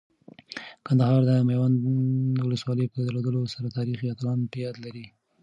کندهار 0.85 1.21
د 1.29 1.31
میوند 1.47 1.77
ولسوالۍ 2.45 2.85
په 2.93 2.97
درلودلو 3.07 3.41
سره 3.53 3.75
تاریخي 3.77 4.07
اتلان 4.09 4.39
په 4.51 4.57
یاد 4.65 4.75
لري. 4.85 5.05